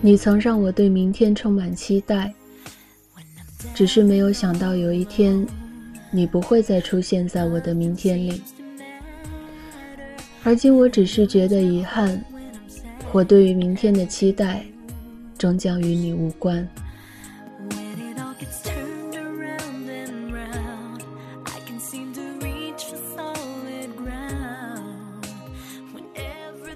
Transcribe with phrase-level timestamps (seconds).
[0.00, 2.32] 你曾让我对明天充满期待，
[3.74, 5.44] 只是没有想到有一天，
[6.12, 8.40] 你不会再出现在我的明天里。
[10.44, 12.24] 而今我只是觉得遗憾，
[13.10, 14.62] 我对于明天的期待，
[15.38, 16.66] 终将与你无关。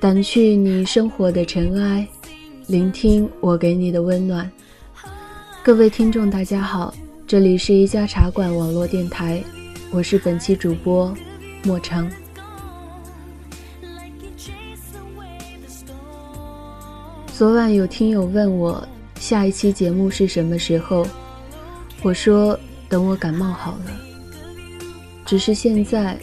[0.01, 2.06] 掸去你生活的尘埃。
[2.67, 4.51] 聆听我给你的温暖，
[5.62, 6.95] 各位听众，大家好，
[7.27, 9.42] 这里是一家茶馆网络电台，
[9.91, 11.14] 我是本期主播
[11.64, 12.11] 莫成。
[17.42, 18.87] 昨晚有听友问我
[19.19, 21.05] 下一期节目是什么时候，
[22.00, 22.56] 我说
[22.89, 23.91] 等我感冒好了。
[25.27, 26.17] 只是现在，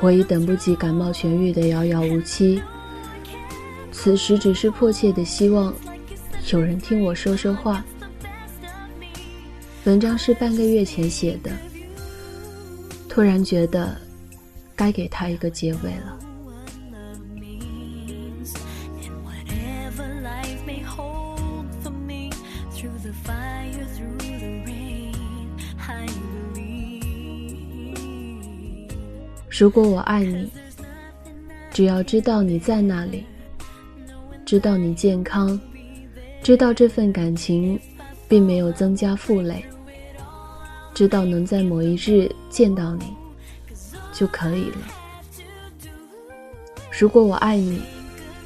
[0.00, 2.62] 我已等不及感冒痊愈的遥遥无期。
[3.92, 5.70] 此时只是迫切的希望，
[6.50, 7.84] 有人听我说说话。
[9.84, 11.50] 文章是半个月前写的，
[13.06, 13.94] 突然觉得
[14.74, 16.17] 该给他一个结尾了。
[22.78, 25.12] To the fire through the rain。
[29.50, 30.48] 如果我爱你，
[31.72, 33.24] 只要知道你在那里。
[34.46, 35.60] 知道你健康，
[36.40, 37.78] 知道这份感情
[38.28, 39.62] 并没有增加负累，
[40.94, 43.04] 知道能在某一日见到你
[44.12, 44.76] 就可以了。
[46.98, 47.82] 如果我爱你，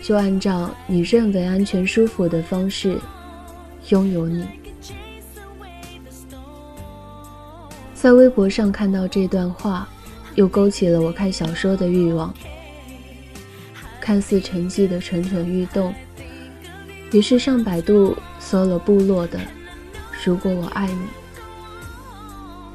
[0.03, 2.99] 就按照你认为安全舒服的方式
[3.89, 4.47] 拥有你。
[7.95, 9.89] 在微博上看到这段话，
[10.35, 12.35] 又勾起了我看小说的欲望。
[14.01, 15.95] 看似沉寂的蠢蠢欲动，
[17.13, 19.39] 于是上百度搜了部落的
[20.25, 21.01] “如果我爱你”，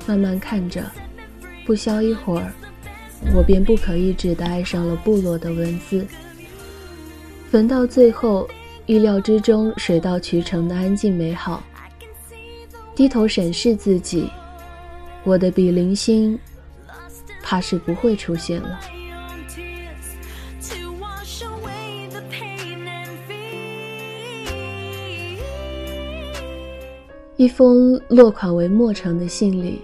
[0.08, 0.82] 慢慢看着，
[1.66, 2.54] 不消一会儿，
[3.36, 6.08] 我便不可抑制地爱上了部落的文字。
[7.52, 8.48] 文到最后，
[8.88, 11.62] 意料之中、水到渠成的安静美好。
[12.96, 14.30] 低头审视自己，
[15.26, 16.40] 我的比邻星，
[17.44, 18.80] 怕是不会出现了。
[27.36, 29.82] 一封落款为莫城的信里，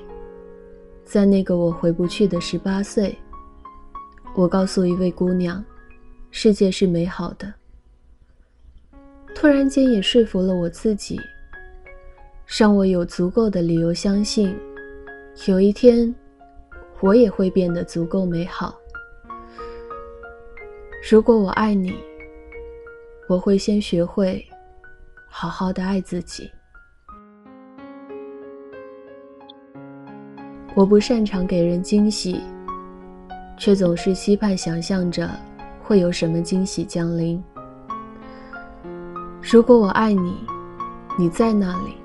[1.04, 3.16] 在那个我回不去的十八岁，
[4.34, 5.64] 我告诉一位姑娘，
[6.32, 7.54] 世界是美好的。
[9.36, 11.20] 突然间也说服了我自己，
[12.46, 14.56] 让我有足够的理由相信，
[15.48, 16.14] 有一天，
[17.02, 18.78] 我也会变得足够美好。
[21.12, 21.94] 如果我爱你，
[23.28, 24.46] 我会先学会
[25.28, 26.50] 好好的爱自己。
[30.76, 32.40] 我不擅长给人惊喜，
[33.58, 35.30] 却总是期盼想象着
[35.82, 37.44] 会有什么惊喜降临。
[39.46, 40.38] 如果我爱你，
[41.20, 41.98] 你在那里，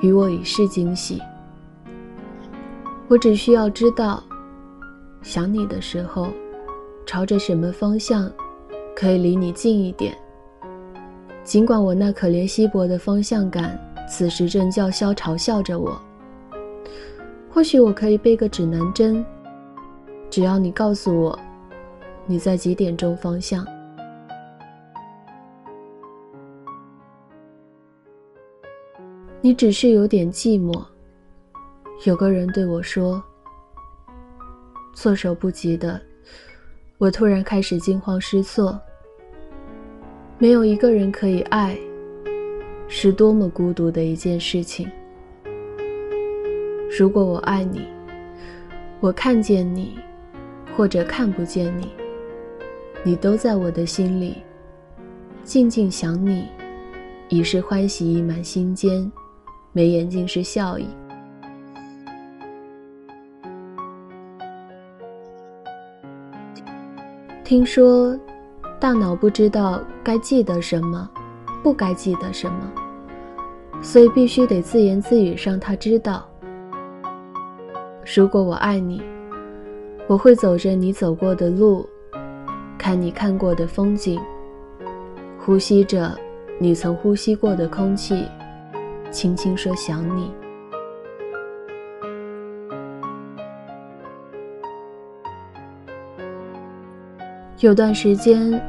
[0.00, 1.20] 与我已是惊喜。
[3.06, 4.24] 我只需要知道，
[5.22, 6.28] 想你的时候，
[7.04, 8.32] 朝着什么方向，
[8.96, 10.16] 可以离你近一点。
[11.44, 16.00] 尽管我那可怜稀薄的方向感，此时正叫嚣嘲笑着我。
[17.50, 19.22] 或许我可以背个指南针，
[20.30, 21.38] 只要你告诉我
[22.24, 23.64] 你在几点钟方向。
[29.44, 30.82] 你只是有点寂寞。
[32.06, 33.22] 有个人对我说
[34.96, 36.00] ：“措手不及的。”
[36.96, 38.80] 我突然开始惊慌失措。
[40.38, 41.78] 没有一个人可以爱，
[42.88, 44.90] 是多么孤独的一件事情。
[46.98, 47.86] 如果我爱你，
[48.98, 49.98] 我看见你，
[50.74, 51.90] 或者看不见你，
[53.02, 54.38] 你都在我的心里。
[55.42, 56.46] 静静想你，
[57.28, 59.12] 已是欢喜溢满心间，
[59.74, 60.86] 眉眼尽是笑意。
[67.42, 68.16] 听说，
[68.78, 71.10] 大脑不知道该记得什么，
[71.60, 72.72] 不该记得什么，
[73.82, 76.24] 所以必须得自言自语让他知道。
[78.16, 79.02] 如果我爱你，
[80.06, 81.84] 我会走着你走过的路，
[82.78, 84.20] 看你看过的风景，
[85.36, 86.16] 呼吸着
[86.60, 88.24] 你曾呼吸过的空气，
[89.14, 90.28] 轻轻说想你。
[97.60, 98.60] 有段时间，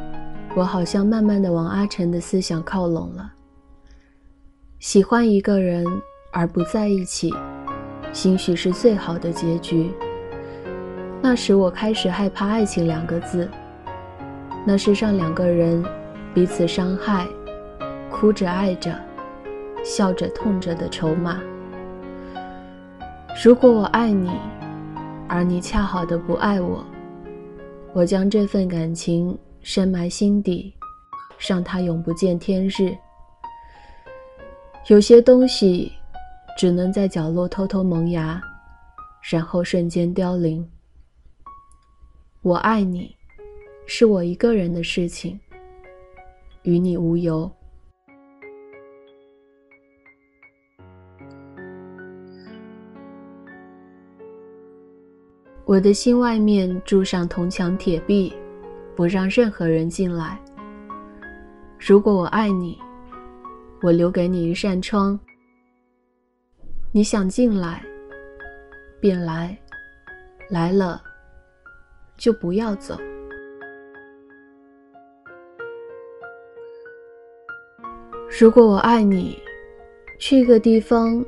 [0.56, 3.33] 我好像慢慢的往阿晨的思想靠拢了。
[4.77, 5.83] 喜欢一个人
[6.31, 7.33] 而不在一起，
[8.13, 9.92] 兴许是最好的结局。
[11.24, 13.50] 那时我开始害怕“爱情”两个字，
[14.63, 15.83] 那是让两个人
[16.36, 17.27] 彼此伤害、
[18.12, 18.95] 哭着爱着、
[19.86, 21.40] 笑着痛着的筹码。
[23.44, 24.32] 如果我爱你，
[25.30, 26.84] 而你恰好的不爱我，
[27.94, 30.74] 我将这份感情深埋心底，
[31.38, 32.98] 让它永不见天日。
[34.88, 35.92] 有些东西，
[36.58, 38.42] 只能在角落偷偷萌芽，
[39.30, 40.68] 然后瞬间凋零。
[42.42, 43.16] 我爱你，
[43.86, 45.40] 是我一个人的事情，
[46.64, 47.52] 与你无尤。
[55.75, 58.33] 我的心外面筑上铜墙铁壁，
[58.95, 60.39] 不让任何人进来。
[61.77, 62.80] 如果我爱你，
[63.81, 65.19] 我留给你一扇窗，
[66.94, 67.83] 你想进来，
[69.01, 69.57] 便来，
[70.50, 71.04] 来了。
[72.16, 72.98] 就不要走。
[78.39, 79.38] 如果我爱你，
[80.19, 81.21] 去一个地方，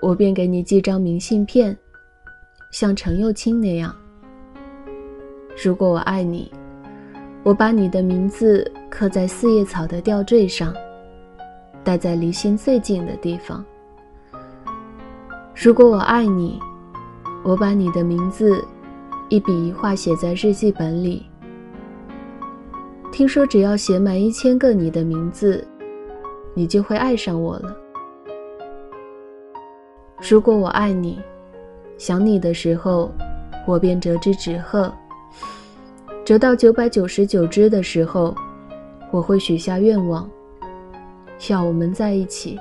[0.00, 1.76] 我便给你寄张明信片，
[2.70, 3.94] 像程又青那样。
[5.62, 6.50] 如果我爱你，
[7.42, 10.74] 我把你的名字刻在四叶草的吊坠上，
[11.82, 13.64] 戴在离心最近的地方。
[15.54, 16.60] 如果我爱你，
[17.42, 18.64] 我把你的名字。
[19.30, 21.26] 一笔一画写在日记本里。
[23.12, 25.62] 听说只要写满一千个你的名字，
[26.54, 27.76] 你就会爱上我了。
[30.30, 31.20] 如果我爱你，
[31.98, 33.12] 想你的时候，
[33.66, 34.90] 我便折枝纸鹤。
[36.24, 38.34] 折到九百九十九只的时候，
[39.10, 40.30] 我会许下愿望，
[41.48, 42.58] 要我们在一起。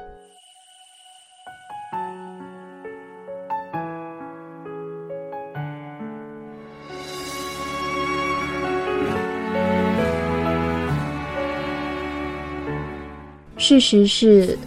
[13.59, 14.57] 事实是，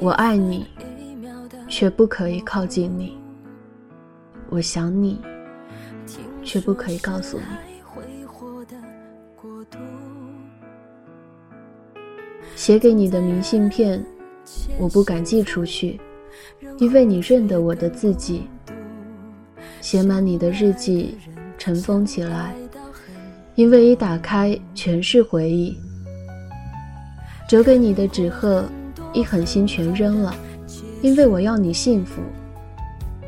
[0.00, 0.66] 我爱你，
[1.68, 3.12] 却不可以靠近你；
[4.50, 5.20] 我想你，
[6.42, 7.44] 却不可以告诉你。
[12.56, 14.04] 写给你的明信片，
[14.78, 16.00] 我不敢寄出去，
[16.78, 18.48] 因为你认得我的字迹。
[19.80, 21.16] 写满你的日记，
[21.56, 22.54] 尘封起来，
[23.54, 25.78] 因为一打开，全是回忆。
[27.48, 28.64] 折给你的纸鹤，
[29.12, 30.34] 一狠心全扔了，
[31.00, 32.20] 因为我要你幸福。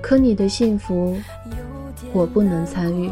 [0.00, 1.16] 可你的幸福，
[2.12, 3.10] 我不能参与。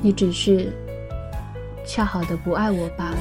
[0.00, 0.70] 你只是
[1.86, 3.16] 恰好的不爱我罢了。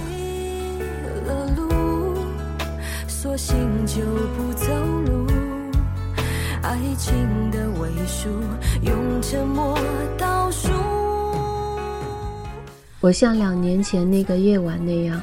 [13.00, 15.22] 我像两年前那个夜晚那样，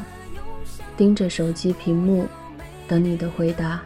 [0.97, 2.27] 盯着手机屏幕，
[2.89, 3.81] 等你的回答。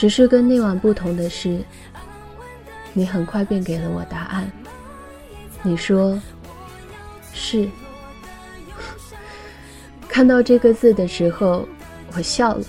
[0.00, 1.62] 只是跟那晚不同的是，
[2.94, 4.50] 你很快便给了我答案。
[5.62, 6.18] 你说
[7.34, 7.68] ：“是。
[10.08, 11.68] ”看到这个字的时候，
[12.16, 12.64] 我笑了。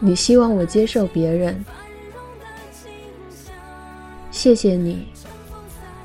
[0.00, 1.64] 你希望我接受别人？
[4.32, 5.06] 谢谢你。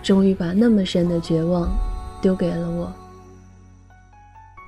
[0.04, 1.76] 终于把那么深的绝望
[2.22, 2.94] 丢给了我。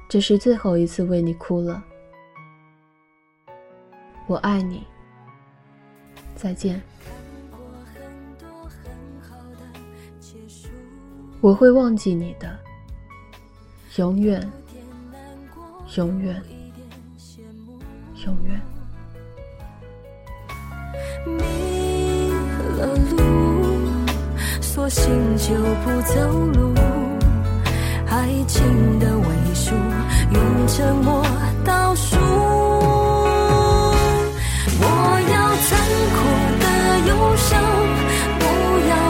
[0.10, 1.84] 这是最后一次为你哭了。
[4.28, 4.84] 我爱你。
[6.36, 6.82] 再见。
[11.42, 12.58] 我会忘记你的。
[13.98, 14.52] 永远，
[15.96, 16.42] 永远，
[18.26, 18.62] 永远。
[21.26, 22.30] 迷
[22.78, 23.16] 了路。
[24.62, 25.06] 索性
[25.38, 26.74] 就不走路，
[28.08, 29.74] 爱情的尾数
[30.34, 31.24] 用沉默
[31.64, 32.25] 倒数。
[35.68, 35.80] 残
[36.16, 36.20] 酷
[36.60, 36.66] 的
[37.10, 37.62] 忧伤。
[38.40, 38.44] 不
[38.90, 39.05] 要。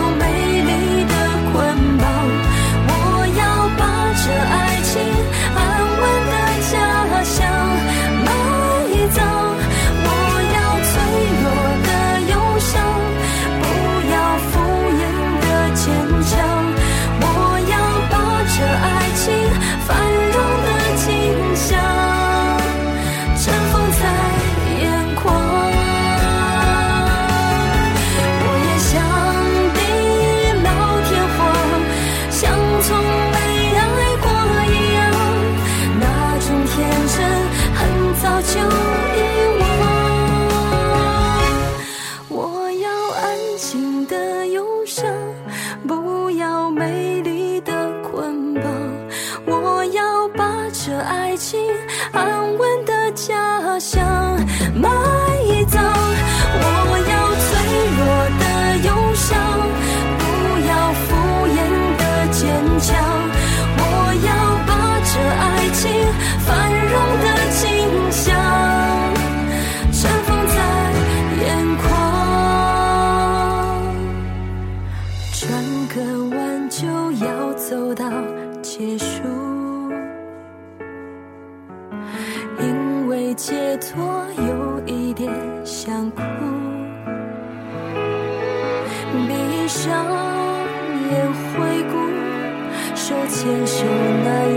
[93.08, 93.86] 手牵手
[94.24, 94.52] 那一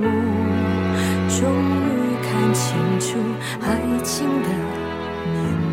[0.00, 0.04] 幕，
[1.30, 1.88] 终于
[2.22, 2.60] 看清
[3.00, 3.16] 楚
[3.62, 3.66] 爱
[4.04, 4.48] 情的
[5.32, 5.65] 面目。